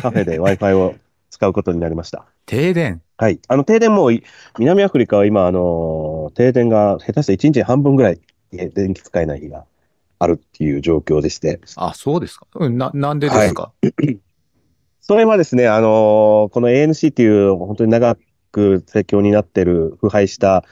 [0.00, 0.94] カフェで Wi-Fi を
[1.30, 2.26] 使うことになりました。
[2.46, 3.40] 停電はい。
[3.48, 4.10] あの、停電も、
[4.58, 8.20] 南アフリカは今、あの、停電が下手したら1日半分ぐらい
[8.52, 9.64] 電気使えない日が
[10.18, 11.60] あるっていう状況でして。
[11.76, 12.46] あ、そうですか。
[12.54, 14.18] うん、な、なんでですか、はい、
[15.00, 18.16] それはですね、あの、この ANC っていう本当に長
[18.52, 20.64] く政権になってる腐敗した、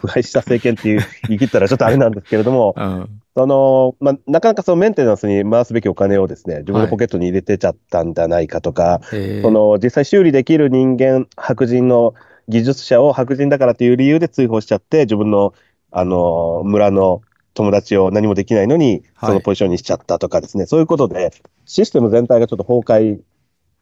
[0.00, 12.14] 腐敗した政権っていう言い切ったらちょっとあれなんですけれども、うん、その、まあ、なかなかそのメンテナンスに回すべきお金をですね、自分のポケットに入れてちゃったんじゃないかとか、はい、その、実際修理できる人間、白人の
[12.48, 15.54] 技術者を白人だからという理由で追放しちゃって、自分の、
[15.90, 17.22] あの、村の
[17.54, 21.32] 友達を何もできないのに、そのポジションにしちゃったとかですね、はい、そういうことで、
[21.64, 23.20] システム全体がちょっと崩壊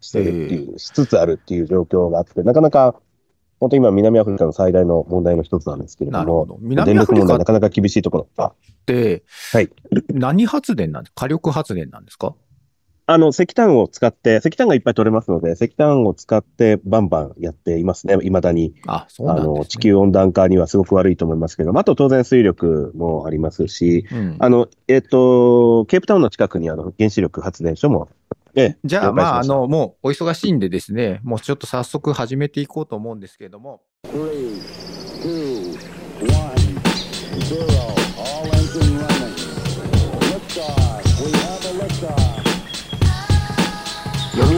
[0.01, 2.95] してるっていう、しつつあるっていう状況があって、なかなか
[3.61, 6.85] 本当今、南アフリカの最大の問題の一つなんですけれども、ど。
[6.85, 8.55] 電力問題、なかなか厳しいところが。
[8.87, 9.71] で、はい、
[10.09, 12.35] 何発電なんですか火力発電なんですか？
[13.05, 18.73] あの、石炭を使って、石炭がいっぱい取れますので、石炭を使ってバンバンやっていますね、いまだに。
[18.87, 28.09] あ、そうの、地球温暖化にはすごく悪いと思いますけど、あと当然水力もありますし、うん、あの、えっ、ー、と、ケープタウンの近くにあの原子力発電所も
[28.55, 33.83] ええ、じゃあ、まあ、あの、もうお忙しいんでですね、もうちょっと早速始めていこうと思うんですけれども。
[34.03, 34.19] 読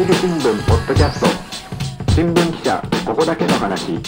[0.00, 1.52] 売新聞ポッドキャスト。
[2.12, 3.98] 新聞記者ここだけの話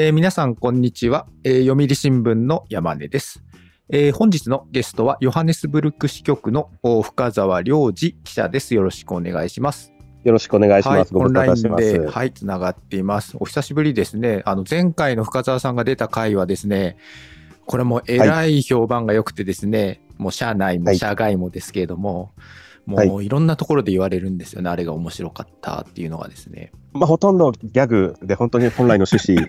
[0.00, 3.42] えー、皆さん、こんにちは、えー、読売新聞の山根です。
[3.88, 6.70] えー、本日のゲストは、ヨハネスブルク支局の
[7.02, 8.76] 深澤良二記者です。
[8.76, 9.92] よろしくお願いします。
[10.22, 11.12] よろしくお願いします。
[11.12, 13.36] はい、オンラインで、はい、つながっています。
[13.40, 14.42] お久しぶりですね。
[14.44, 16.96] あの、前回の深澤さんが出た回はですね、
[17.66, 26.72] これもえらい評判が良くてですね、はい、もう社内も社外もですけれども、はいもういろんなところで言われるんですよね、あれが面白かったっていうのがですね。
[26.94, 29.48] まあ、ほとんどギャグで本当に本来の趣旨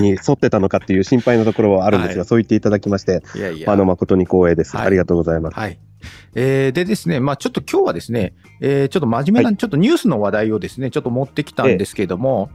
[0.00, 3.70] に沿ってたのかっていう心配のところはあるんですが、はい、そう言っていただきまして、いやいや。
[3.70, 5.54] あの誠に光栄です、はい、ありがとうございます。
[5.54, 5.78] はい。
[6.34, 12.50] えー、でですね、まあ、ちょっと今日はですね、えー、ちょっと真面目な、はい、ちょっとニュースの話題をですね、ちょっと持ってきたんですけども、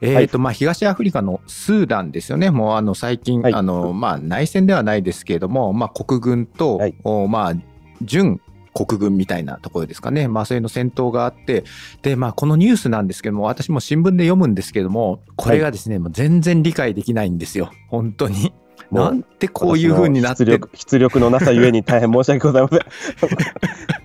[0.00, 7.54] えー、えーとまあ、東アフリカのスーダンですよね、もうあの最近、あのまあ、内戦ではないですけれども、まあ、国軍と、おまあ、
[8.02, 8.40] 準
[8.74, 10.28] 国軍みたいなところですかね。
[10.28, 11.64] まあそういうの戦闘があって、
[12.02, 17.70] で、まあこのニュースなんですけども、私も新聞で読むんですけども、これがですね、はい、もう全然理解できないんですよ。
[17.88, 18.52] 本当に。
[18.90, 20.44] なんてこういうふうになって。
[20.74, 24.03] 出力のなさゆえに大変申し訳ございません。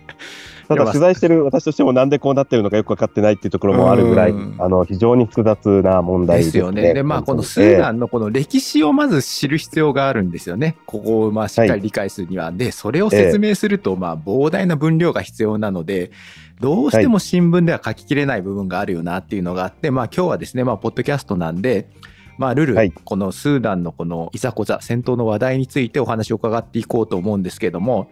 [0.70, 6.94] ただ取材してる私としてもなんでこうなってるのかよく分かってないっていうところもあるぐらい、あの非常に複雑な問題です、ね、よね。
[6.94, 10.78] で、まあこのスーダンのこの歴史をまず知る必要があるんですよね。
[10.86, 12.46] ここをまあしっかり理解するには。
[12.46, 16.12] はい、で、それを説明するとまあ膨大な分量が必要なので、
[16.60, 21.90] どうしても新聞では書ききれない部分があるよなっていうのがあって、まあ今日はですね、まあポッドキャストなんで、
[22.40, 28.10] まあ、ルル、はい、このスーダンのこのいざこざ、戦闘の話題についてお話を伺っていこうと思うんですけれども、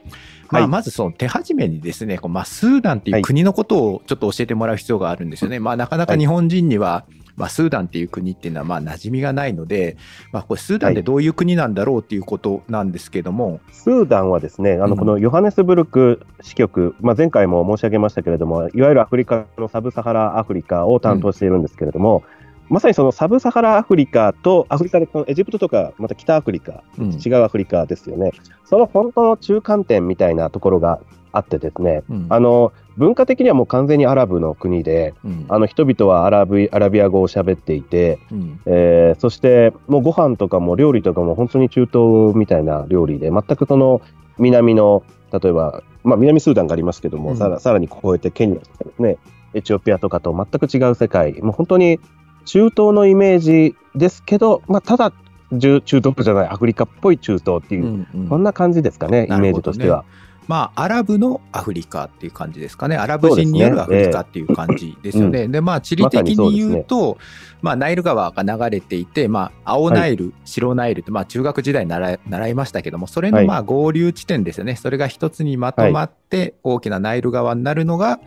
[0.49, 5.59] まあ、まずその手始めにですね、まあ、スーダンっていう国のことをちょっと教えてもらう必要があるんですよね。
[5.59, 7.05] まあ、なかなか日本人には、
[7.37, 9.95] まあ、スーダンっていう国っていうのはまあ馴染みがないので、
[10.33, 22.36] まあ、これスーダンってどういう国なんだろうっていうことなんですけども、はい、スーダンはですねあのこのヨハネスブルク支局、うん、まあ、前回も申し上げましたけれどもいわゆるアフリカのサブサハラアフリカを担当しているんですけれども、うん
[22.69, 28.31] まさにそのサブサハラアフリカとアフリカでこのエジプトとかまた北アフリカ、うん、違うアフリカですよね、
[28.65, 30.99] その本当の中間点みたいなところが
[31.31, 44.01] あってですね、うん、あの文化的にはもう完全にアラブの国で、うん、あの人々はアラブアラビア語を喋っていて、うん、えー、そしてもうご飯とかも料理とかも本当に中東みたいな料理で全くその
[44.37, 49.17] 南の例えば、まあ、南スーダンがありますけども、さらさらに超えてケニアとかですね
[49.53, 51.99] エチオピアとかと全く違う世界もう本当に
[52.47, 55.11] 中東のイメージですけど、まあ、ただ
[55.59, 60.05] 中東じゃないアフリカっぽい中東っていう、うんうん、こんな感じですかね、イメージとしては。
[60.47, 62.95] まあ、アラブのアフリカっていう感じですかね。
[62.95, 65.31] アラブ人によるアフリカっていう感じですよね。
[65.31, 67.17] で、ねえーまあ、地理的に言うと、
[67.61, 74.71] まあ、ナイル川が流れていて、まあ、青ナイル、はい、白ナイルって、まあ、中学時代習い習いましたけども、それのまあ合流地点ですよね。
[74.71, 78.21] はい、それが一つにまとまって、大きなナイル川になるのが、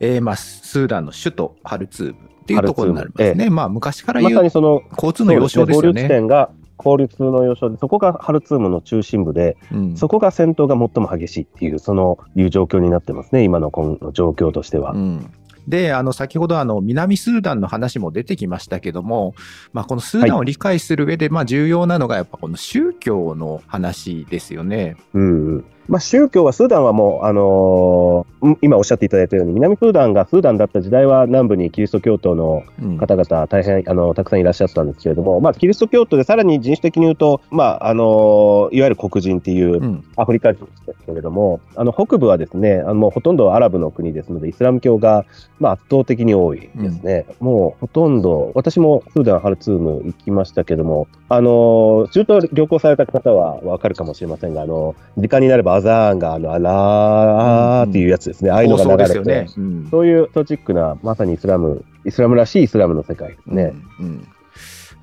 [0.00, 3.50] えー、まあ、スーダンの首都ハルツームっていうところになりますね。
[3.50, 6.02] まあ、昔から言う、ま、交通の要衝ですよね。
[6.02, 14.92] 交流地点が交通の要衝で、そこがハルツームの中心部で、うん、そこが戦闘が最も激しいっていう、そのいう状況になってますね、今のこの状況としては。
[14.92, 15.30] うん
[15.66, 19.34] で、あの、先ほどあの、南スーダンの話も出てきましたけども、
[19.72, 24.96] まあ、このスーダンを理解する上で、まあ、重要なのが、やっぱこの宗教の話ですよね。
[25.12, 40.04] うんうんまあ、宗教は、スーダンはもう、あのー今おっしゃっていただいたように、南スーダンがスーダンだった時代は、南部にキリスト教徒のうん方々、大変あのたくさんいらっしゃったんですけれども、まあ、キリスト教徒で、さらに人種的に言うと、まああのいわゆる黒人っていううん。
[40.16, 45.24] アフリカ人ですけれども、あの北部はですね、あのもうほとんどアラブの国ですので、イスラム教が、
[45.58, 47.26] まあ、圧倒的に多いですね。
[47.40, 59.46] もうほとんど、私もスーダン、ハルツーム行きましたけども、あの中東旅行された方はわかるかもしれませんが、あの時間になればアザーンが、あのアラーっていうやつですね、ああいうのが流れて。
[59.90, 63.72] そういうトチックな、まさにイスラム、イスラムらしいイスラムの世界ですね。
[64.00, 64.28] うんうん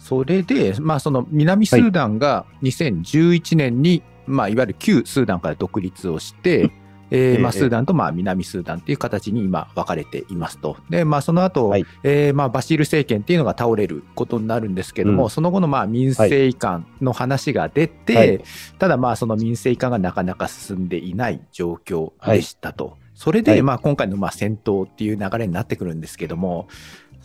[0.03, 6.69] それで、まあ、その南スーダンが2011年に、まあ、いわゆる旧スーダンから独立をして、
[7.15, 10.77] えーまあ、ええスーダンとまあ南スーダンっていう形に今分かれていますと。
[10.89, 11.85] で、まあ、その後、はい。
[12.01, 15.29] えーまあバシール政権っていうのが倒れることになるんですけども、うん。
[15.29, 18.43] その後のまあ民政移管の話が出て、はい。
[18.79, 22.97] ただまあその民政移管がなかなか進んでいない状況でしたと。
[23.13, 23.61] それで、はい。
[23.61, 26.67] まあ今回のまあ戦闘っていう流れになってくるんですけども、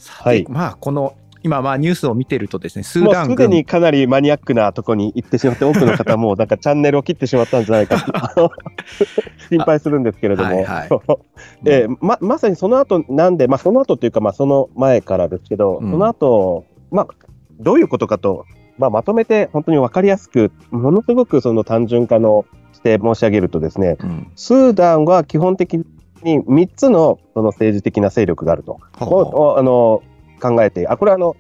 [0.06, 0.44] はい。
[0.49, 7.96] まあこの今まあニュースを見てるとですね、スーダン軍すでにかなりマニアックなとこに行ってしまって、多くの方もなんかチャンネルを切ってしまったんじゃないか
[9.49, 10.88] 心配するんですけれども、はいはい。
[11.67, 15.90] えーままさにその後なんで、まあ、その後というか、まあ、その前からですけど、うん。
[15.90, 17.08] その後、まあ
[17.61, 18.46] どういうことかと、
[18.79, 24.31] まあ、まとめて本当に分かりやすく、ものすごくその単純化のして申し上げるとですね、うん。
[24.37, 25.79] スーダンは基本的
[26.23, 28.79] に3つのその政治的な勢力があると。
[29.00, 30.02] をあの
[30.38, 31.37] 考えて、あこれはあの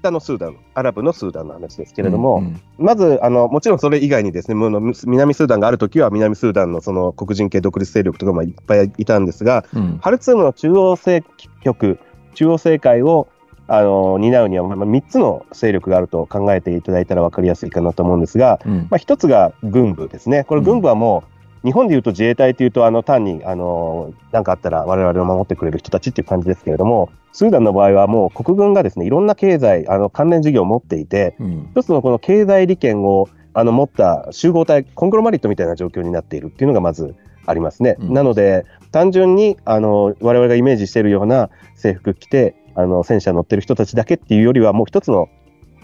[0.00, 9.98] 北のスーダン、アラブのスーダンの話ですけれども、うんまずあの、もちろんそれ以外にですね、南スーダンがあるときは、南スーダンのその黒人系独立勢力とかもいっぱいいたんですが、うん。
[10.00, 11.28] ハルツームの中央政
[11.64, 11.98] 局、
[12.34, 13.28] 中央政界を
[13.66, 18.86] あの担うには、まあ、3つの勢力があると考えていただいたら分かりやすいかなと思うんですが、うん。
[18.90, 20.44] まあ、1つが軍部ですね。
[20.44, 37.14] これ、軍部はもう、日本でいうと自衛隊というと、あの単にあのなんかあったら我々を守ってくれる人たちっていう感じですけれども、スーダンの場合はもう国軍がですねいろんな経済、あの関連事業を持っていて、うん一つのこの経済利権をあの持った集合体、コングロマリットみたいな状況になっているっていうのがまず
[37.46, 37.96] ありますね。
[37.98, 45.28] うんなので、単純にあの我々がイメージしているような制服着て、あの戦車乗ってる人たちだけっていうよりは、もう一つの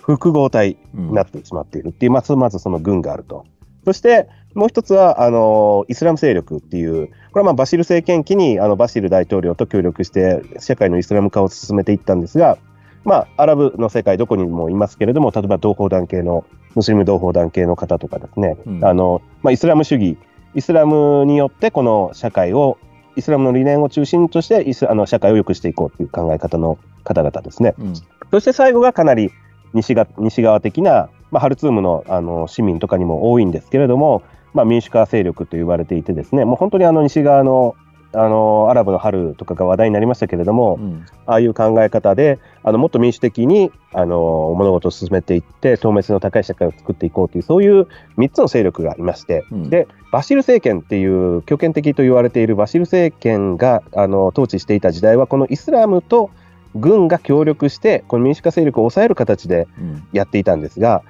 [0.03, 3.45] 複合体うんになってしまっているっていう、まあ、そまずその軍があると。
[3.85, 12.59] そして、もう一つは、あの、イスラム勢力っていう、これはまあバシル政権期に、あの、バシル大統領と協力して、社会のイスラム化を進めていったんですが、
[13.05, 18.85] まあ、アラブの世界どこにもいますけれども、例えば同胞団系の、ムスリム同胞団系の方とかですね、うん。
[18.85, 20.17] あの、まあ、イスラム主義、
[20.55, 22.79] イスラムによってこの社会を、
[23.17, 27.75] イスラムの理念を中心としてイスあの社会を良くしていこうという考え方の方々ですね。
[27.79, 27.95] うん。
[28.33, 29.31] そして最後がかなり
[29.73, 34.23] 西が西側的な、まあ、ハルツームのあの市民とかにも多いんですけれども、
[34.55, 37.77] まあ、民主化勢力と言われていてですね、もう本当にあの西側の
[38.17, 41.07] あのアラブの春とかが話題になりましたけれども、うん。
[41.27, 49.71] ああいう考え方で、あのもっと民主的にあの物事を進めていって、透明性の高い社会を作っていこうという、そういう3つの勢力がいまして、うん。
[49.71, 56.31] でバシル政権っていう強権的と言われているバシル政権があの統治していた時代は、このイスラムと
[56.77, 60.07] 軍が協力して、この民主化勢力を抑える形でうん。
[60.13, 61.03] やっていたんですが、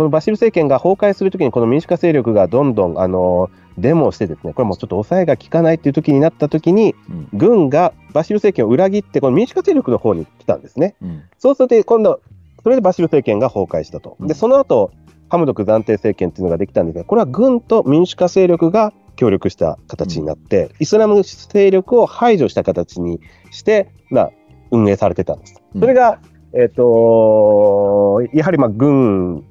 [0.00, 10.96] このバシル政権が崩壊するときに、この民主化勢力がどんどんあのデモをして、ですねこれもうちょっと抑えが効かないっていう時になったときに、うん軍がバシル政権を裏切って、この民主化勢力の方に来たんですね。
[11.02, 12.22] うんそうすると、今度、
[12.62, 14.16] それでバシル政権が崩壊したと。
[14.18, 14.90] うんで、その後、
[15.28, 24.30] ハムドク暫定政権っていうのができたんですが、これは軍と民主化勢力が協力した形になって、イスラム勢力を排除した形にして、まあ、
[24.70, 25.60] 運営されてたんです。
[25.74, 26.20] うんそれが、
[26.54, 29.44] えっ、と、やはりまあ軍、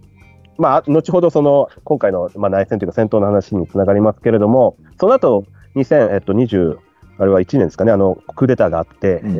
[0.60, 6.78] まあ、後ほどその、今回のまあ内戦というか戦闘の話につながりますけれども、その後、2020、
[7.18, 9.36] あれは1年ですかね、あの、クーデターがあって、うん。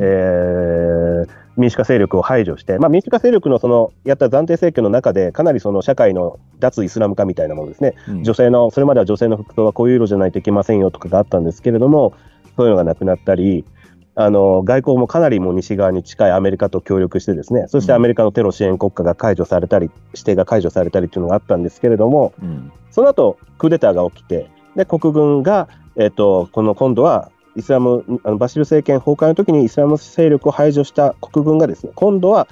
[1.26, 8.24] ー民主化勢力を排除して、まあ、民主化勢力のそのやった暫定政権の中で、かなりその社会の脱イスラム化みたいなものですね、うん。
[8.24, 12.14] 女性の、それまでは女性の服装はこういう色じゃないといけませんよとかがあったんですけれども、
[12.56, 13.64] そういうのがなくなったり、
[14.16, 22.72] あの外交もかなりもう西側に近いアメリカと協力して、ですねそしてアメリカのテロ支援国家が解除されたり、指定が解除されたりというのがあったんですけれども、うん。
[22.90, 32.46] その後クーデターが起きて、で国軍が、えっとこの今度はイスラムあのバシル政権崩壊の時にイスラム勢力を排除した国軍がですね今度は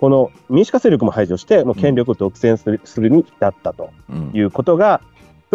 [0.00, 4.30] この民主化勢力も排除して、もう権力を独占する,、するに至ったとうん。
[4.34, 5.00] いうことが、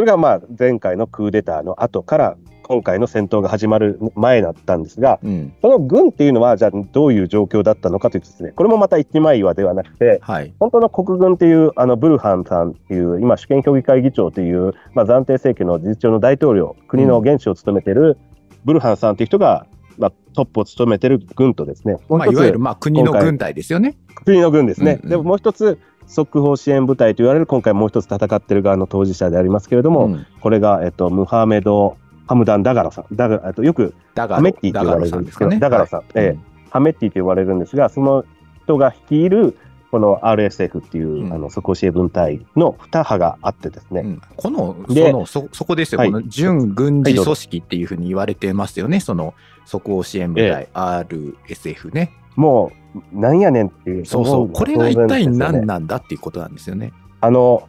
[0.02, 5.54] それがまあ前回のクーデターの後から今回の戦闘が始まる前だったんですが、うん。
[5.62, 10.54] その軍っていうのは、じゃあどういう状況だったのかというとですね、これもまた一枚岩ではなくて、はい。
[10.60, 18.18] 本当の国軍っていう、あのブルハンさんっていう、今、主権評議会議長という、まあ、暫定政権の事実上の大統領、国の元首を務めてる
[18.66, 19.68] ブルハンさんっていう人が、
[20.00, 23.98] まあ、トップを務めてる軍とですね、まあ、いわゆる、まあ、国の軍隊ですよね。
[24.16, 25.78] 国の軍ですね、うんうんでももう一つ、
[26.12, 30.28] 速報支援部隊と言われる、今回もう一つ戦ってる側の当事者でありますけれども、うん。
[30.42, 36.40] これが、えっと、ムハメド・ハムダン・ダガラさん、ダガと、よくハメッティと言われるんですけど、ダガラさん、ええ。
[36.70, 38.26] ハメッティと呼ばれるんですが、その
[38.66, 39.58] 人が率いる、
[39.90, 41.34] この RSF っていう、うん。
[41.34, 44.22] あの速報支援部隊の2派があってですね、うん。
[44.36, 46.00] この、そでの、そ、そこですよ。
[46.00, 46.12] はい。
[46.12, 49.00] この準軍事組織っていうふうに言われてますよね。
[49.00, 52.12] その、即応支援部隊、RSF ね。
[52.36, 52.72] も
[53.14, 54.50] う、なんやねんっていう、そうそう。
[54.52, 56.92] これが一体何なんだっていうことなんですよね。
[57.22, 57.68] あの、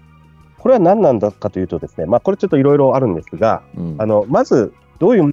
[0.59, 5.33] これは何なんだかというとですね、まあ、これちょっといろいろあるんですが、うんあの、まず、どういうも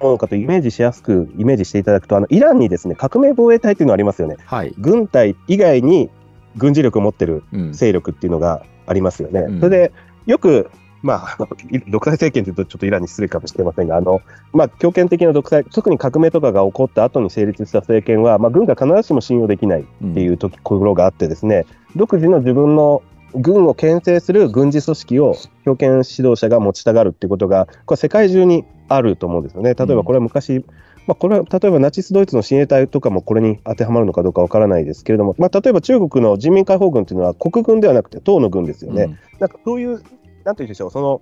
[0.00, 4.36] のかとイメージしやすくイメージしていただくと、あの、イランにですね、革命防衛隊っていうのがありますよね。
[4.44, 4.74] はい。
[4.78, 6.10] 軍隊以外に
[6.56, 7.72] 軍事力を持ってるうん。
[7.72, 9.40] 勢力っていうのがありますよね。
[9.40, 9.92] うんそれで、
[10.26, 10.70] よく、
[11.02, 21.66] まあ、あのい独裁政権というとちょっとイランに失礼かもしれませんが、あの、まあ、強権的な独裁、特に革命とかが起こった後に成立した政権は、まあ、軍が必ずしも信用できないっていうところがあってですね、
[21.96, 23.02] 独自の自分の
[23.34, 29.74] 軍を牽制する軍事組織を強権指導者が持ちたがるっていうことが、これ世界中にあると思うんですよね。
[29.74, 30.64] 例えばこれは昔、
[31.06, 39.18] まあ、これは例えばナチス・ドイツの親衛隊とかもこれに当てはまるのかどうかわからないですけれども、まあ、例えば中国の人民解放軍というのは国軍ではなくて党の軍ですよね。
[39.40, 40.02] なんかそういう、
[40.44, 41.20] なんていうんでしょう、その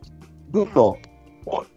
[0.50, 0.96] 軍を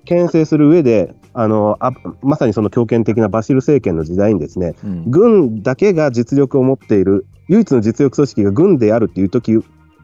[0.06, 4.92] 牽制する上で、あのあまさにその強権的なバシル政権の時代にですね、うん。
[4.92, 9.58] うん軍だけが実力を持っている、唯一の実力組織が軍であるっていう時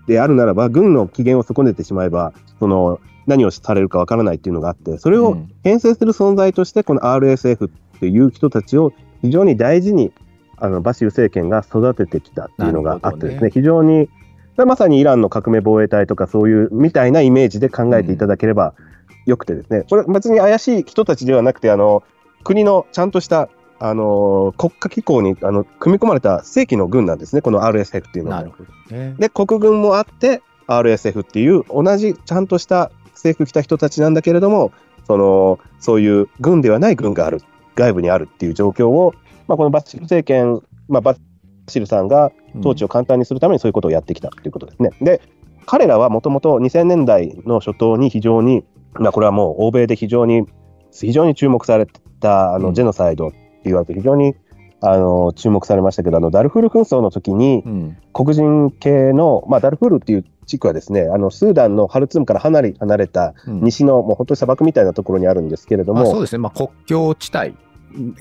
[0.08, 10.12] であるならば、軍の機嫌を損ねてしまえば、その何をされるかわからないっていうのがあって、それをうん牽制する存在として、この RSF っていう人たちを非常に大事に
[10.58, 14.10] あのバシル政権が育ててきたっていうのがあってですね、ね非常に、
[14.60, 18.74] これまさにイランの革命防衛隊とかそういうみたいなイメージで考えていただければ
[19.26, 22.04] よくてですね、これ別に怪しい人たちではなくて、あの
[22.44, 23.48] 国のちゃんとした
[23.80, 28.46] あの国家機構にあの組み込まれた正規の軍なんですね、この RSF っていうのは。
[29.18, 34.74] で、国軍もあって、RSF っていう同じちゃんとした制服着た人たちなんだけれども、
[35.08, 37.42] そのそういう軍ではない軍がある、
[37.76, 39.14] 外部にあるっていう状況を、
[39.48, 41.16] まあ、このバシル政権、まあ、バ
[41.70, 44.92] シルさんが統治を簡単にするためにそういうことをやってきたということですね。
[45.02, 45.22] で、
[45.66, 50.46] 彼らはもともと2000年代の初頭に非常に、まあ、これはもう欧米で非常に、
[50.92, 51.88] 非常に注目され
[52.20, 54.36] たあうんのジェノサイドって言われて、非常に
[54.82, 57.98] あの注目されましたけど、あのダルフール紛争の時に、うん。
[58.14, 66.40] 黒人系の、まあ、ダルフールっていう地区はですね、あのスーダンのハルツームから離れ離れたうん西の、もう本当に砂漠みたいなところにあるんですけれども、まあそうですね。
[66.40, 67.56] まあ国境地帯。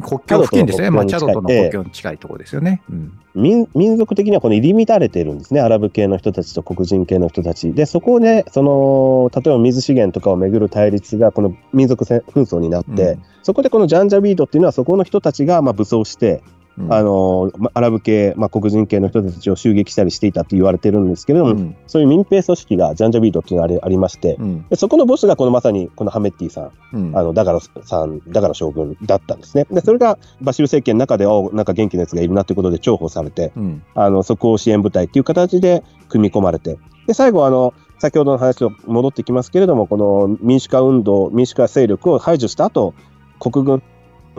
[0.01, 0.91] 国境付近ですね。
[0.91, 2.83] まあチャドとの国境に近いところですよね。
[2.91, 3.13] うん。
[3.35, 7.73] 民民族的にはこの入り乱れているんですね、アラブ系の人たちと黒人系の人たち。
[7.73, 16.58] で、そこで、その、例えば水資源とかをめぐる対立が、この民族戦紛争になって、うんそこでこのジャンジャビードっていうのは、そこの人たちがまあ武装して、うん
[16.91, 21.77] あのまアラブ系、まあ、黒人系の人たちを襲撃したりしていたと言われてるんですけれども、うん。
[21.87, 24.69] そういう民兵組織がジャンジャビードっていうのがありありまして、うん。
[24.69, 27.19] でそこのボスがこのまさにこのハメッティさん、うん。
[27.19, 29.67] あのダガロさん、ダガロ将軍だったんですね。
[29.71, 33.83] で、それがバシル政権の中で、おなんか元気なやつがいるなということで重宝されて、うん。
[33.95, 42.95] あの即応支援部隊っていう形で組み込まれて、で最後あの、先ほどの話と戻ってきますけれども、この民主化運動、民主化勢力を排除した後
[43.41, 43.83] 国軍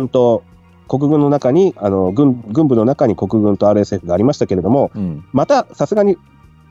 [0.09, 0.43] と
[0.89, 5.23] 国軍の中にあの軍、軍部の中に国軍と RSF がありましたけれども、うん。
[5.31, 6.17] またさすがに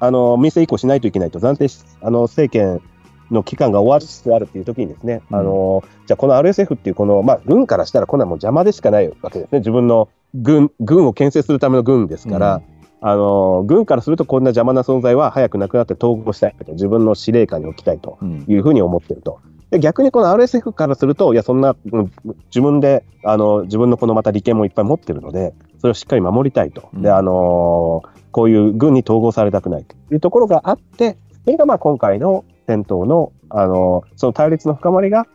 [0.01, 2.83] あの民政移行しないといけないと、暫定しあの政権
[3.31, 5.39] の期間が終わりつつあるっていう時にですね、うん。
[5.39, 12.61] あのじゃあこの RSF っていうこの、まあ、軍からしたらこんなもん邪魔でしかないわけですね、自分の軍軍を牽制するための軍ですから、
[13.01, 18.45] あの軍からするとこんな邪魔な存在は早くなくなって統合したいと、自分の司令官に置きたいとうん。
[18.49, 19.39] いうふうに思ってると。
[19.71, 22.13] で逆にこの RSF からすると、いや、そんな、うん
[22.47, 26.89] 自分で、あの、自分のこのまた利権もいっぱい持ってるので、それをしっかり守りたいと。
[26.95, 35.27] うんで、あのーこういう軍に統合されたくないというところがあって、それがまあ今回の戦闘の、あのーその対立の深まりが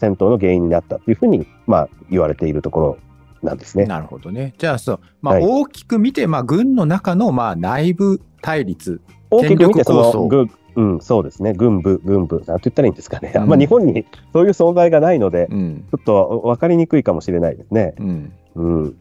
[0.00, 2.98] 戦闘の原因になったというふうに、まあ言われているところ
[3.42, 3.84] なんですね。
[3.84, 4.54] なるほどね。
[4.58, 9.00] じゃあそう、まあ、はい大きく見て、まあ、軍の中のまあ内部対立。
[9.30, 11.52] 大きく見て、その、軍、うん、そうですね。
[11.54, 13.32] 軍部、軍部、なんて言ったらいいんですかね。
[13.34, 17.94] うんまあ日本に そういう存在がないので、うんちょっと分かりにくいかもしれないですね。
[17.98, 18.94] うん、うん。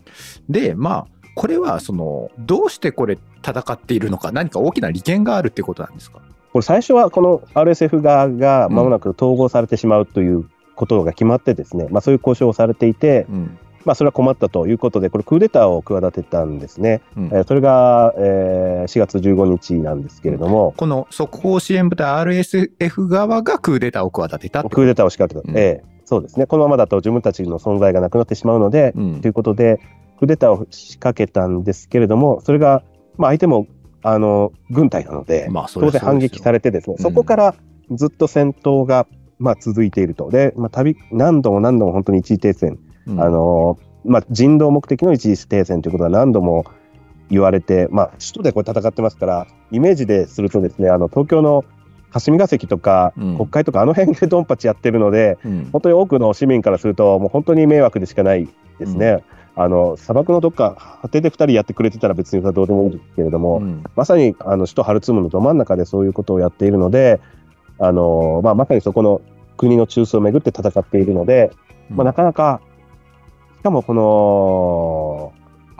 [0.49, 6.19] で、まあ、これはそのどうしてこれ戦っているのか、何か大きな利権があるってことなんですか？
[6.53, 17.01] これ最初はこの RSF 側がまもなく統合されてしまうということが決まってですね、まあ、そういう交渉をされていて、うんまあ、それは困ったということで、これ、クーデターを企てたんですね。
[17.15, 17.25] うん。
[17.27, 25.57] えーそれが、えー4月15日なんですけれども、この速報支援部隊 RSF 側がクーデターを企てたクーデターを仕掛けた、うん。
[25.57, 25.83] ええ。
[26.05, 29.21] そうですね、このままだと自分たちの存在がなくなってしまうので、うん。
[29.21, 29.79] ということで、
[30.19, 32.83] クーデターを仕掛けたんですけれども、それが、
[33.17, 33.67] まあ、相手も
[34.01, 37.03] あの軍隊なので、まあ当然反撃されてですね、うん。
[37.03, 37.55] そこから
[37.91, 39.07] ずっと戦闘が、
[39.39, 40.29] まあ、続いていると。
[40.29, 43.21] で、まあ、旅何度も何度も本当に一時停戦、うん。
[43.21, 46.65] あのまあ、人道目的の一時停戦ということは何度も
[47.29, 51.65] 言われて、まあ、首都でこれ戦ってますから、イメージでするとですね、あの東京の
[52.11, 53.37] 霞が関とかうん。
[53.37, 55.69] 国会とか、あの辺でドンパチやってるので、うん。
[55.71, 58.47] 本当に多くの市民からすると、もう本当に迷惑でしかない
[58.79, 59.23] ですね。
[59.57, 63.83] あの砂漠のどっか果てで2人やってくれてたら別にどうでもいいんですけれども、うん。
[63.95, 67.21] まさにあの首都ハルツームのど真ん中でそういうことをやっているので、
[67.79, 69.21] あのまあ、まさにそこの
[69.57, 71.51] 国の中枢をめぐって戦っているので、
[71.89, 72.74] まあ、なかなか、し
[73.65, 75.33] かもこの、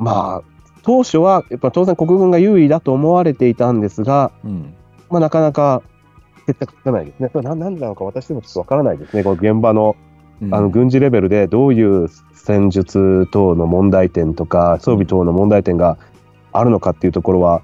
[0.03, 0.43] まあ、
[0.81, 4.73] 当初はやっぱ当然国軍が優位だと思われていたんですが、うん
[5.11, 5.83] まあ、なかなか
[6.47, 7.29] 決着つかないですね。
[7.31, 9.23] それは何何なのか私でもちょっとわからないですね。
[9.23, 9.95] この現場の
[10.41, 15.97] うんあの軍事レベルでどういう戦術等の問題点とか装備等の問題点が
[16.51, 17.61] あるのかっていうところは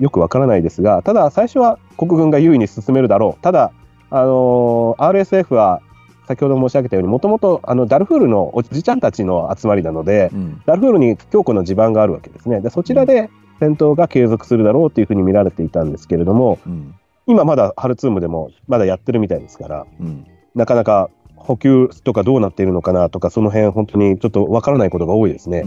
[0.00, 3.42] よくわからないですが、ただ最初は国軍が優位に進めるだろう。
[3.42, 3.72] ただ、
[4.10, 5.82] あのー RSF は
[6.26, 12.60] 先ほど申し上げたように、もともとあのダルフールのおじちゃんたちの集まりなので、うんダルフールに強固な地盤があるわけですね。
[12.60, 16.94] でそちらで戦闘が継続するだろうというふうに見られていたんですけれども、うん
[17.26, 25.64] 今まだハルツームでもまだやってるみたいですから、うんなかなか補給とかどうなっているのかなとか、その辺本当にちょっとわからないことが多いですね。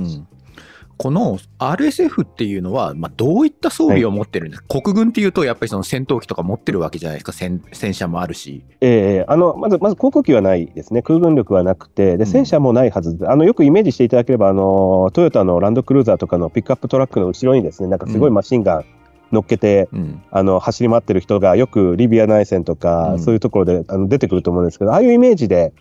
[1.01, 8.63] うんこの RSF っていうのは、まあ、どういった装備を持ってるんですか、国軍っていうと、やっぱりその戦闘機とか持ってるわけじゃないですか、戦戦車もあるし。
[8.81, 12.17] ええあのまずまず航空機はないですね、空軍力はなくて、うん。
[12.17, 13.17] で戦車もないはず。
[13.17, 18.85] で、あのよくイメージしていただければあの、トヨタのランドクルーザーとかのピックアップトラックの後ろにですね、なんかすごいマシンガン
[19.31, 20.23] 乗っけて、うん。
[20.31, 23.19] あの走り回ってる人がよくリビア内戦とか、うん。
[23.19, 25.73] そういうところであの出てくると思うんですけど、ああいうイメージで、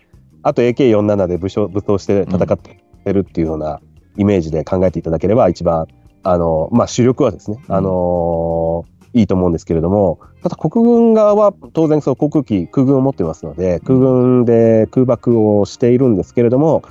[0.42, 2.78] あと AK47 で武装武装して戦って
[3.12, 3.80] るっていうような
[4.16, 5.86] イメージで考えていただければ、一番、
[6.22, 16.82] あのまあ、主力はですね、あのいいと思うんですけれども、ただ国軍側は当然、そう航空機、空軍を持ってますので、空軍で空爆をしているんですけれども、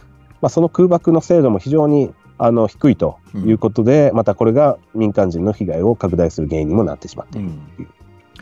[0.42, 7.50] まあ、その空爆の精度も非常にあの低いということで、またこれが民間人の被害を拡大する原因にもなってしまっている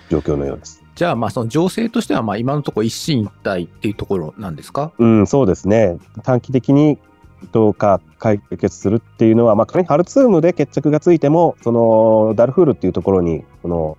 [0.10, 0.84] 状況のようです。
[0.96, 4.92] じゃあ、まあその情勢としては、まあ今のところ一進一退っていうところなんですか？
[4.98, 5.98] うん、そうですね。
[6.24, 6.98] 短期的に
[7.52, 13.98] どうか解決するっていうのは、まあ、仮にハルツームで決着がついても、そのダルフールっていうところに、この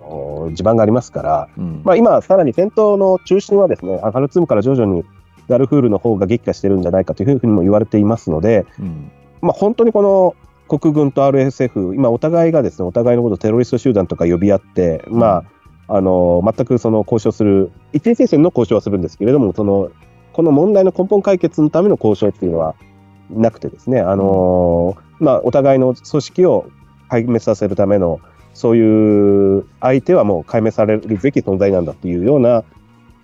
[0.00, 1.82] お地盤がありますから、うん。
[1.84, 5.04] まあ、今、さらに戦闘の中心はですね、ハルツームから徐々に
[5.48, 9.10] ダルフールの方が激化してるんじゃないかというふうにも言われていますので、うん。
[9.40, 10.34] まあ、本当にこの
[10.78, 15.44] 国軍と RSF、今、お互いがですね、お互いのことをテロリスト集団とか呼び合って、まあ、
[15.88, 19.90] あの全くその交渉する、一時停戦の交渉はするんですけれども、その
[20.32, 22.74] この問題の根本解決のための交渉っていうのは
[23.30, 26.70] なくてですね、あのまあ、お互いの組織を
[27.10, 28.20] 壊滅させるための、
[28.54, 32.64] そういう相手はもう壊滅されるべき存在なんだっていうような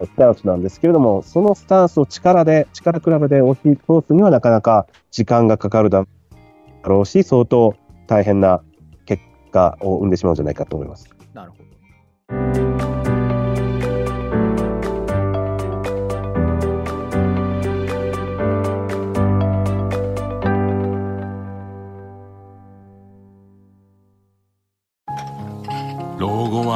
[0.00, 6.06] スタンスなんですけれども、そのスタンスを力で、力比べで押し通すにはなかなか時間がかかるだ
[6.84, 7.74] ろうし、相当
[8.06, 8.62] 大変な
[9.06, 11.10] 結果を生んでしまうんじゃないかと思います。
[11.34, 11.56] なるほ
[12.62, 12.67] ど。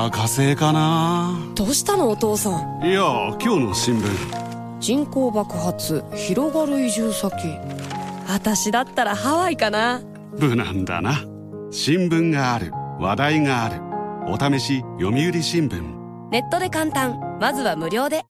[0.03, 1.39] は火星かな。
[1.55, 2.85] どうしたのお父さん？
[2.85, 3.03] いや
[3.41, 4.81] 今日の新聞。
[4.81, 7.33] 人口爆発広がる移住先。
[8.27, 10.03] 私だったらハワイかな。
[10.41, 11.21] 無難だな。
[11.71, 13.81] 新聞がある話題がある。
[14.27, 15.81] お試し読売新聞。
[16.31, 17.39] ネットで簡単。
[17.41, 18.25] まずは無料で。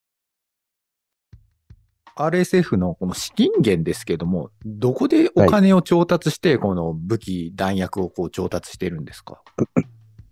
[2.14, 9.40] RSF のこの資金源ですけども、どこでお金を調達して、この武器、弾薬をこう調達してるんですか？
[9.58, 9.62] い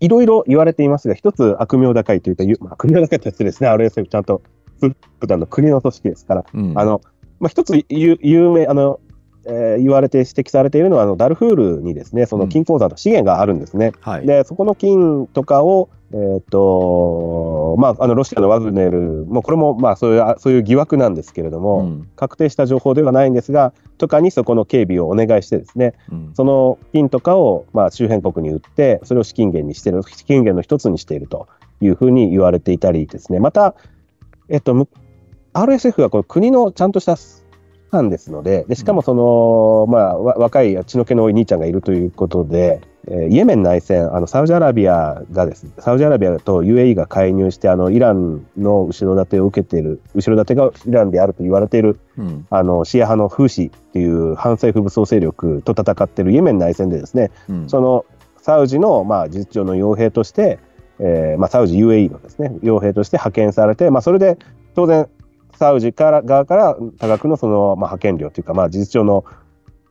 [0.09, 4.43] ろいろ言われていますが、一つ悪名高いというか、ゆまあ、悪名高いとしてですね、RSF ちゃんと
[4.81, 7.03] 普段の国の組織ですから、うんあの、
[7.39, 9.01] まあ、一つ有有名、あの、
[9.47, 13.93] えー言われて指摘されているのは、あのダルフールにですね、その金鉱山の資源があるんですね。
[14.01, 14.27] はい。
[14.27, 22.09] で、そこの金とかを、えーっと、まあ、あの、ロシアのワグネル、もうこれも、まあ、そういう、あそういう疑惑なんですけれども、うん。
[22.17, 31.47] 確定した情報ではないんですが、とかにそこの警備をお願いしてですね、うんその金とかを、まあ、周辺国に売って、それを資金源にしてる、資金源の一つにしていると
[31.81, 33.75] いうふうに言われていたりですね、また、
[34.49, 34.89] えっと、む
[35.53, 37.17] RSF はこの国のちゃんとした
[37.91, 52.47] 機関ですので、でしかもその、まあ、わ若い血の気の多い兄ちゃんがいるということで、えーイエメン内戦、あのサウジアラビアがですね、サウジアラビアと UAE が介入して、あのイランの後ろ盾を受けている、後ろ盾がイランであると言われているうん。
[52.51, 57.69] あのシーア派のフーシっていう反政府武装勢力と戦っているイエメン内戦でですね、うん。
[57.69, 58.05] その
[58.37, 60.59] サウジの、まあ、事実上の傭兵として、
[61.01, 64.39] えーまあ、サウジ UAE のですね、傭兵として派遣されて、まあ、それで
[64.75, 65.09] 当然、
[65.61, 69.27] サウジから側から多額のその、まあ、派遣料というか、まあ、事実上の、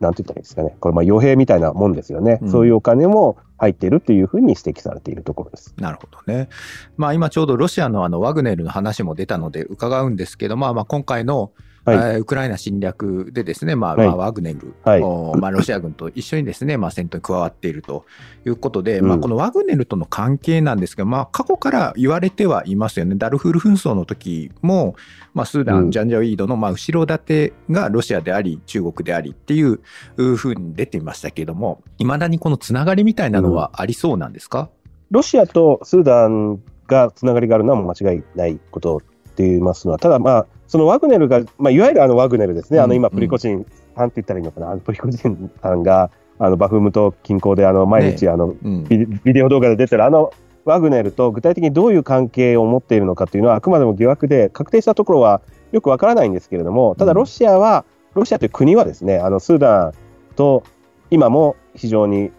[0.00, 5.74] なんて言ったらいいですかね、これ、まあ傭兵みたいなもんですよね、うんそういうお金も入っているっていうふうに指摘されているところです。
[5.76, 6.48] なるほどね。
[6.96, 11.52] まあ今ちょうどロシアのあのワグネルの話も出たので伺うんですけど、まあまあ今回の、
[11.84, 11.96] はい。
[11.96, 14.06] えーウクライナ侵略でですね、まあ、はい。
[14.06, 15.00] まあワグネル、はい。
[15.02, 18.04] おまあロシア軍と一緒にですね、まあ戦闘に加わっていると
[18.44, 19.08] いうことで、うん。
[19.08, 23.14] まあこのワグネルとの関係なんですけど、まあ過去から言われてはいますよね。
[23.16, 24.94] ダルフール紛争の時も、
[25.34, 25.90] まあスーダン、うん。
[25.90, 29.80] ジャンジャウィードのまあ後ろ盾がロシアであり、中国でありっていう
[30.16, 34.70] ふうに出ていましたけれども、いまだにこのつながりみたいなのはありそうなんですか、
[35.10, 39.00] ロシアとスーダンがつながりがあるのは間違いないこと
[39.40, 48.84] って言いますのは、ただまあ、そのワグネルが、まあ、いわゆるあのワグネルですね、あの今、プリコジンさんって言ったらいいのかな、あのプリコジンさんがあのバフムト近郊であの毎日あの、うん。
[48.84, 50.32] ビデオ動画で出てるあの
[50.64, 55.40] ワグネルと具体的にどういう関係を持っているのかというのは、あくまでも疑惑で、確定したところは
[55.72, 59.92] よくわからないんですけれども、ただうんロシアは、ロシアという国はですね、あのスーダン
[60.36, 60.62] と
[61.10, 62.30] 今も非常に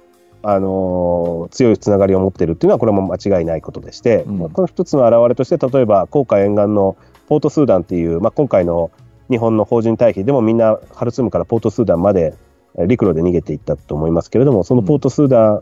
[0.43, 4.39] あの強いつながりを持っているというのは、これも間違いないことでして、うん。
[4.39, 6.95] まあこの一つの表れとして、例えば、紅海沿岸の
[7.27, 8.91] ポートスーダンっていう、まあ、今回の
[9.29, 12.35] 日本の邦人退避でもみんなハルツームからポートスーダンまで
[12.77, 15.61] えー陸路で逃げていったと思いますけれども、そのポートスーダ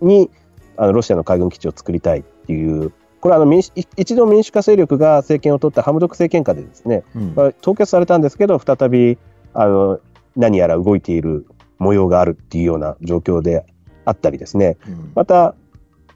[0.00, 0.30] に、
[0.76, 3.60] あのロシアの海軍基地を作りたいっていう、これはあの民
[3.96, 7.34] 一度民主化勢力が政権を取ったハムドク政権下でですね、うん。
[7.34, 9.18] まあ凍結されたんですけど、再び
[9.54, 10.00] あの
[10.36, 11.46] 何やら動いている
[11.78, 13.64] 模様があるっていうような状況で
[14.06, 15.12] あったりですね、うん。
[15.14, 15.54] また、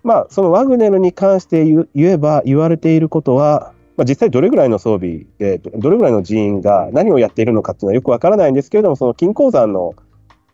[0.03, 9.95] まあ、そのワグネルに関して言えば、言われていることは、まあ、実際どれぐらいの装備で、どれぐらいの人員が何をやっているのかっていうのはよくわからないんですけれども、その金鉱山の、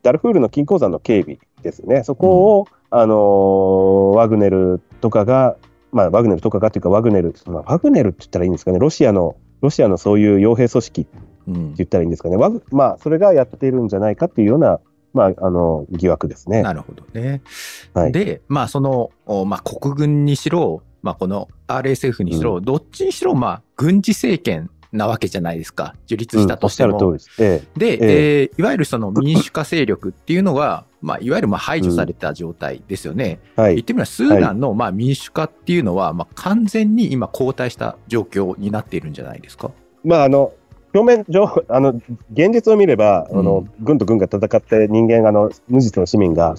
[0.03, 5.57] ダルフールの金鉱山の警備ですね、そこを、あのーワグネルとかが、
[5.93, 11.19] まあ、ワグネルとかがというか、ワグネル、まあ、ワグネルって言ったらいいんですかね、ロシアの、ロシアのそういう傭兵組織って
[11.49, 11.75] うん。
[11.75, 14.81] 言ったらいいんですかね、ワグまあ、それがやっているんじゃないかっていうような、
[15.17, 16.63] まあ、あの疑惑ですね。
[16.63, 17.41] なるほどね。
[17.95, 25.95] はいで、まあ、その、おまあ、国軍にしろ、まあ、この RSF にしろ、どっちにしろ、まあ、軍事政権なわけじゃないですか。
[26.07, 26.99] 樹立したとしても。
[26.99, 27.43] うんおっしゃる通りです。
[27.43, 33.41] ええで、えーいわゆるその民主化勢力っていうのは、まあ、いわゆるまあ排除された状態ですよね。
[33.57, 39.71] はい言ってみれば、スーダンのまあ民主化っていうのは、まあ、完全に今、後退した状況になっているんじゃないですか。
[40.05, 40.53] まあ、あの、
[40.97, 41.91] 表面上、あの、
[42.33, 46.55] 現実を見れば、あの、軍と軍が戦って人間、あの、無実の市民が、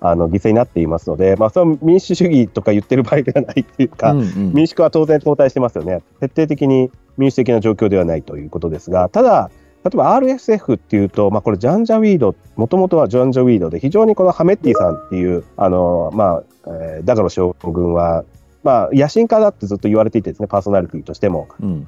[0.00, 6.02] あの、犠牲になっていますので、まあ、それは民主主義とか言ってる場合ではないっていうか、うんうん民主化は当然後退してますよね。
[6.20, 9.50] 徹底的に民主的な状況ではないということですが、ただ、
[9.84, 18.24] 例えば RSF っていうと、まあ、これ、ジャンジャウィード、もともとはジャンジャウィードで、非常にこのハメッティさんっていう、あの、まあ、えーダガロ将軍は、
[18.64, 21.48] まあ、野心家だってずっと言われていてですね、パーソナリティとしても。
[21.60, 21.86] うん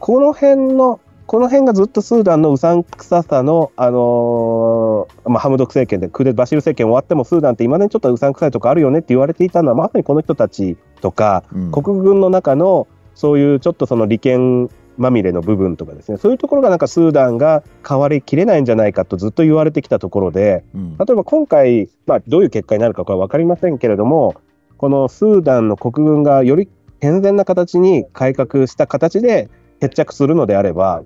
[0.00, 11.70] この辺の、この辺がずっとスーダンのうさんくささの、あのーまあ、ハムドク政権で、クーデバシル政権終わっても、スーダンっていまだにちょっとうさんくさいとこあるよねって言われていたのは、まさにこの人たちとか、うん。
[11.70, 20.96] 国軍の中のそういうちょっとその利権まみれの部分とかですね、そういうところがなんかスーダンが変わりきれないんじゃないかとずっと言われてきたところで、うん。
[20.96, 24.34] 例えば今回、まあ、どういう結果になるかこれは分かりませんけれども、
[24.78, 26.68] このスーダンの国軍がより
[27.00, 29.48] 健全な形に改革した形で
[29.80, 31.02] 決着するのであれば、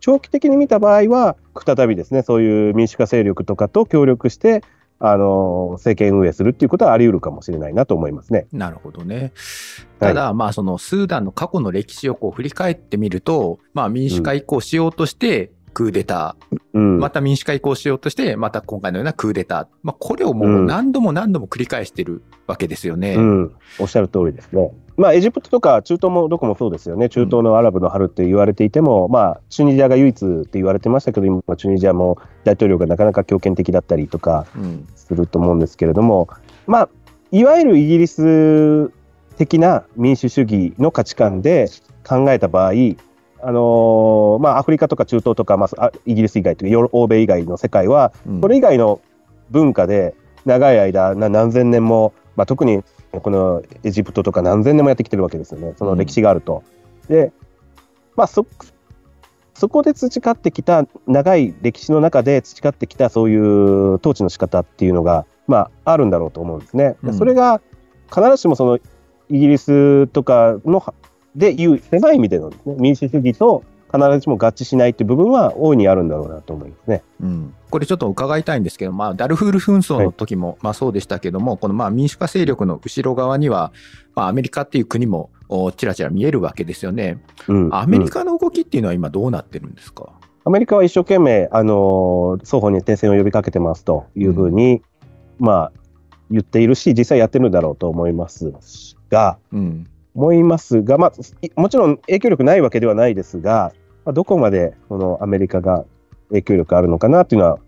[0.00, 1.36] 長期的に見た場合は、
[1.66, 4.62] 再びですね、そういう民主化勢力とかと協力して、
[5.00, 8.46] あの政権運営するっていうことはあり得るかもしれないなと思いますね。
[8.52, 9.16] なるほどね。
[9.16, 9.30] はい
[9.98, 19.66] ただ、まあ、そのスーダンの過去の歴史をこう振り返ってみると、まあ、民主化移行しようとして、クーデター、うん、また民主化移行しようとして、また今回のようなクーデター。
[19.82, 23.14] まあ、これをもう何度も何度も繰り返してるわけですよね。
[23.14, 24.72] うん、おっしゃる通りですね。
[24.98, 34.88] まあ、エジプトとか中東もどこもそうですよね、中東のアラブの春って言われていても、まあ、チュニジアが唯一って言われてましたけど、今、チュニジアも大統領がなかなか強権的だったりとかうん。
[34.96, 36.28] すると思うんですけれども、
[36.66, 36.88] まあ、
[37.30, 38.90] いわゆるイギリス
[39.36, 41.68] 的な民主主義の価値観で
[42.06, 48.40] 考えた場合、あのーまあ、アフリカとか中東とか、まああ、イギリス以外という欧米以外の世界は、うん。
[48.40, 49.00] それ以外の
[49.50, 56.62] 文化で長い間、な何千年も、まあ、特にこのエジプトとか何千年もやってきてるわけですよね、その歴史があると。
[57.08, 57.32] で、
[58.16, 58.46] まあそ、
[59.54, 66.96] そこで培ってきた、長い歴史の中で培ってきたそういう統治の仕方っていうのが、まあ、あるんだろうと思うんですね。
[67.02, 67.60] うんそれが
[68.10, 68.78] 必ずしもその
[69.28, 70.82] イギリスとかの
[71.36, 73.62] でいう狭い意味でのです、ね、民主主義と
[73.92, 77.02] 必ずしも合致しないっていう部分は大いにあるんだろうなと思いますね。
[77.20, 83.72] うん、これちょっと伺いたいんですけど、まあ、ダルフール紛争の時も、まあそうでしたけども、このまあ民主化勢力の後ろ側には、
[84.14, 87.22] まあ、アメリカっていう国もおちらちら見えるわけですよね。
[87.48, 90.12] うん、アメリうんカの動きっていうのは今どうなってるんですか、
[90.44, 94.82] アメリカは一生懸命、あの双方に停戦を呼びかけてますというふうに、
[95.38, 95.72] まあ、
[96.30, 98.52] 言っているし、実際やってるんだろうと思います
[99.10, 103.72] が、うん、思いますが、まあ、いもちろん影響力ないわけではないですが、
[104.04, 105.84] まあ、どこまでこのアメリカが
[106.30, 107.58] 影響力あるのかなっていうのは、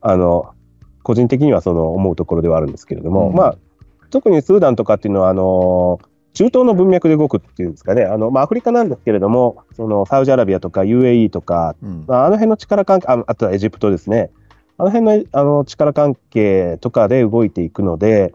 [0.00, 0.54] あの
[1.02, 3.36] 個人的にはその思うところではあるんですけれども、うん。
[3.36, 3.56] まあ、
[4.10, 6.00] 特にスーダンとかっていうのは、あの
[6.32, 12.04] 中東の文脈で動くっていうんですかね、あのまあ、アフリカなんですけれども、そのサウジアラビアとか UAE とか、うん。
[12.08, 14.30] まあ、あの辺の力関係、ああとはエジプトですね、
[14.78, 18.34] あの辺のあの力関係とかで動いていくので、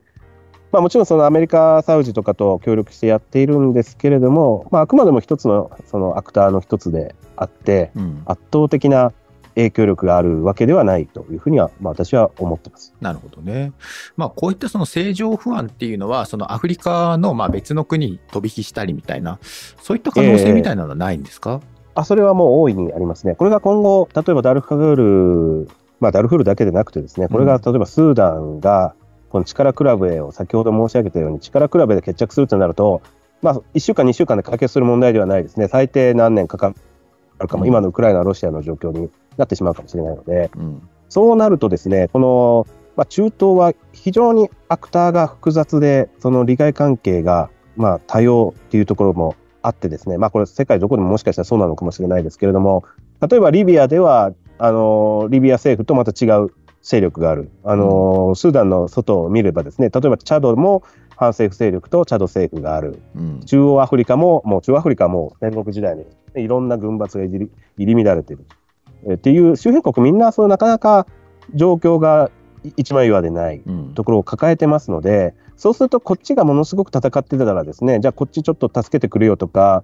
[0.72, 9.12] まあ、もちろんそのアメリカ、サウジとかと協力してやっているんですけれども、まあ、あくまでも一つのそのアクターの一つであって、うん、圧倒的な
[9.56, 12.94] 影響力があるわけではないというふうには、まあ、私は思ってます。
[13.02, 13.74] なるほどね。
[14.16, 19.40] まあ、こういったその政情不安っていうのは、そのアフリカのまあ別の国に飛び火したりみたいな、
[19.82, 21.62] そういった可能性みたいなのはないんですか、
[21.96, 23.36] あそれはもう大いにありますね。
[23.36, 28.96] これが今後、例えばダルフール、まあ、ダルフールだけでなくてですね、これが例えばスーダンが、
[29.30, 33.02] この力比べを先ほど申し上げたように、力比べで決着するとなると、
[33.42, 35.68] まあ、1週間、2週間で解決する問題ではないですね。
[35.68, 36.74] 最低何年かか
[37.40, 37.70] るかも、うん。
[37.70, 40.90] 今のウクライナ、ロシアの状況になってしまうかもしれないので、うん。
[41.08, 52.84] そうなるとですね、この、まあ、中東は非常にアクターが複雑で、その利害関係が、まあ、多様っていうところもあってですね、まあ、これ世界どこでももしかしたらそうなのかもしれないですけれども、
[53.28, 57.50] 例えばリビアでは、あの、リビア政府とまた違う勢力がある。
[57.64, 60.84] あの、スーダンの外を見ればですね、例えばチャドも
[61.16, 63.02] 反政府勢力とチャド政府がある。
[63.16, 68.46] うん中央アフリカも、もう中央アフリカはもう戦国時代にいろんな軍閥が入り乱れている。
[69.06, 71.08] えーっていう周辺国みんなそのなかなか
[71.54, 72.32] 状況が
[72.76, 79.84] 一枚岩でないうんところを抱えてますので、そうするとこっちがものすごく戦ってたらですね、じゃあこっちちょっと助けてくれよとか、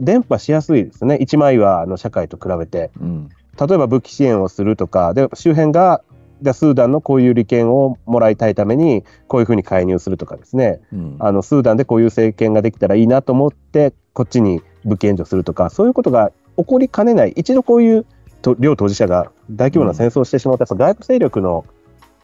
[0.00, 2.90] 伝播しやすいですね、一枚岩の社会と比べて。
[3.00, 3.28] うん
[3.68, 6.00] 例えば武器支援をするとか、で周辺が
[6.42, 11.16] じゃあスーダンのこういう利権をもらいたいために、こういうふうに介入するとかですね、うん。
[11.20, 18.06] あのスーダンでこういう政権ができたらいいなと思って、こっちに武器援助するとか、そういうことが起こりかねない、一度こういう
[18.42, 21.64] と両当事者が大規模な戦争をしてしまうと、やっぱ外部勢力の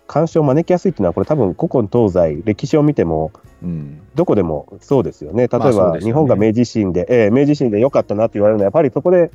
[0.08, 3.30] 干渉を招きやすいっていうのは、これ、多分古今東西、歴史を見ても、
[3.62, 4.00] うん。
[4.14, 9.30] どこでもそうですよね、例えば、日本が明治維新で、ええ明治維新で良かったなって言われるのは、やっぱりそこで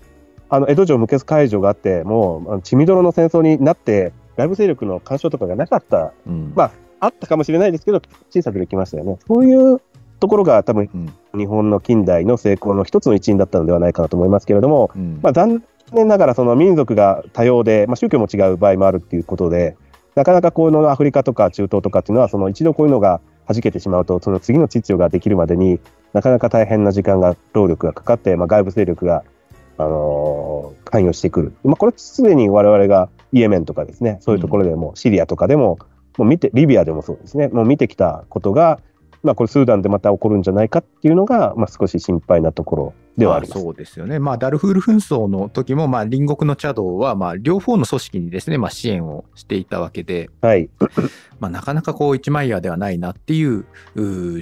[0.54, 9.20] あの江戸城無血解除があって、もう血みどろの戦争になって、外部勢力の干渉とかがなかったうんまああったかもしれないですけど、小さくできましたよね。
[9.28, 9.82] そういう
[10.22, 19.76] ところが多分うん日本の近代の成功の一つの一因だったのではないかなと思いますけれども、うんまあ、残念ながらその民族が多様で、まあ、宗教も違う場合もあるっていうことで、
[20.16, 25.80] なかなかこういうのアフリカとか中東とかっていうのは、その一度こういうのが弾けてしまうと、その次の秩序ができるまでに
[26.14, 29.24] なかなか大変な時間が、労力がかかって、まあ、外部勢力が、
[29.78, 31.54] あのー関与してくる。
[31.64, 35.80] まあ、これすでに我々がイエメンとかですね、そういうところでも、シリアとかでも、
[36.18, 38.80] もう見て、リビアでもそうですね、もう見てきたことが、
[39.24, 43.58] まあ、これスーダンでまた起こるんじゃないかっていうのが、まあ、少し心配なところではあります。
[43.58, 44.20] まあそうですよね。
[44.20, 50.70] まあ、ダルフール紛争の時も、まあ、隣国のチャドは、まあ、両方の組織にですね、まあ、支援をしていたわけで、はい。
[51.40, 53.66] まあ、なかなかこう、一枚岩ではないなっていう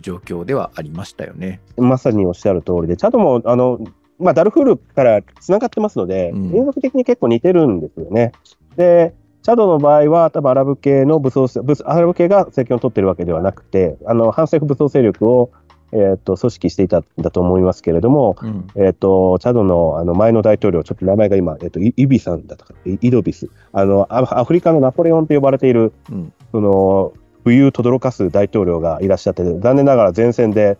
[0.01, 1.62] 状況ではありましたよね。
[1.77, 3.80] まさにおっしゃる通りで、チャドも、あの、
[4.21, 8.32] まあ、ダルフールからつながってますので、うん民族的に結構似てるんですよね。
[8.75, 15.51] で、チャドの場合は、多分アラブ系の武装、武アラブ系が政権を取ってるわけではなくて、あの、反政府武装勢力を、
[15.93, 18.67] えっ、と、組織していたんだと思いますけれども、うん。
[18.75, 23.49] えっ、と、チャドのあの前の大統領、ちょっと名前が今、えっ、と、イイビさんだったか、イイドビス。
[23.73, 26.34] あの、アアフリカのナポレオンと呼ばれている、うん。
[26.51, 30.77] その、武勇とどろかす大統領がいらっしゃって、残念ながら前線で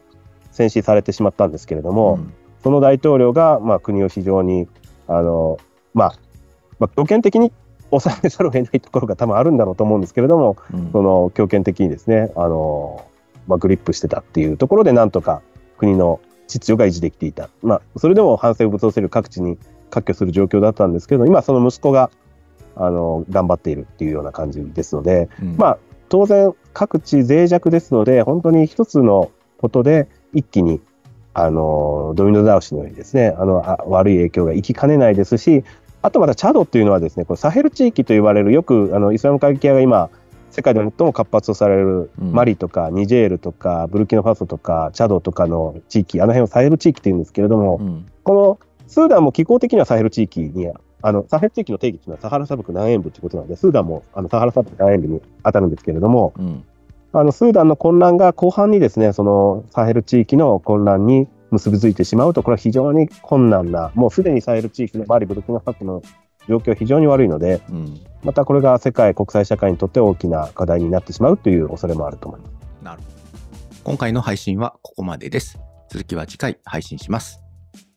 [0.51, 4.67] 戦死されてしまったんですけれども、うんその大統領が、まあ、国を非常に、
[5.08, 5.58] あの、
[5.93, 6.13] まあ、
[6.80, 7.51] まあ、強権的に
[7.91, 13.06] 抑えざるを得ないところが多分あるんだろうと思うんですけれども、うんその強権的にですね、あの、
[13.47, 15.41] まあ、グリップしてたっていうところで、なんとか
[15.77, 17.49] 国の秩序が維持できていた。
[17.62, 19.58] まあ、それでも反政府武装勢力各地に
[19.89, 22.12] 割拠する状況だったんですけど、今その息子が、
[22.75, 25.77] あの、頑張っているっていうような感じですので、うんまあ、
[26.10, 30.82] 当然各地脆弱ですので、本当に一つのことで一気に、
[31.34, 35.63] あの、ドミノ倒しのようにですね、あの、あ悪い影響が行きかねないですし、
[36.02, 40.10] あとまたチャドっていうのはですね、これサヘル地域と言われる、よくあのイスラム過激派が今、
[40.50, 48.06] 世界で最も活発とされるうんマリとかニジェールとかブルキナファソとかチャドとかの地域、あの辺をサヘル地域って言うんですけれども、うん。
[48.24, 50.68] このスーダンも気候的にはサヘル地域に、
[51.04, 56.64] あのサヘル地域の定義というのはサハラ砂漠南縁部ということなので、スーダンもあのサハラ砂漠南縁部に当たるんですけれども、うん。
[57.14, 66.02] あのスーダンの混乱が後半にですね、そのサヘル地域の混乱に結びついてしまうと、これは非常に困難な、もうすでにサヘル地域のマリ、ブルキナファソの
[66.48, 68.00] 状況は非常に悪いので、うん。
[68.24, 72.52] またこれが世界、国際社会にとって大きな課題になってしまうという恐れもあると思います。
[72.84, 73.12] なるほど。
[73.84, 75.60] 今回の配信はここまでです。
[75.90, 77.42] 続きは次回配信します。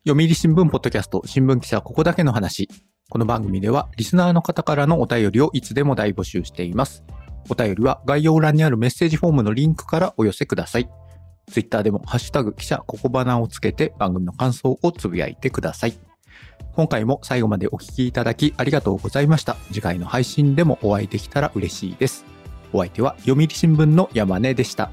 [0.07, 2.69] 読売新聞ポッドキャスト新聞記者ここだけの話。
[3.11, 7.05] この番組ではリスナーの方からのお便りをいつでも大募集しています。
[7.51, 10.89] お便りは概要欄にあるメッセージフォームのリンクからお寄せください。
[11.47, 15.99] ツイッターでもハッシュタグ記者ここばなをつけて番組の感想をつぶやいてください。
[16.75, 19.57] 今回も最後までお聞きいただきありがとうございました。
[19.69, 22.25] 次回の配信でもお会いできたら嬉しいです。
[22.73, 24.91] お相手は読売新聞の山根でした。